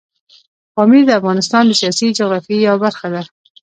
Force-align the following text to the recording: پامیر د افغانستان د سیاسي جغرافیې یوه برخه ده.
پامیر 0.75 1.03
د 1.07 1.11
افغانستان 1.19 1.63
د 1.67 1.71
سیاسي 1.81 2.07
جغرافیې 2.17 2.57
یوه 2.67 2.79
برخه 2.85 3.07
ده. 3.13 3.21